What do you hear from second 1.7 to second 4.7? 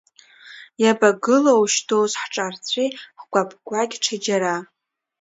доус ҳҿарҵәи, ҳкәаԥқәагь ҽаџьара.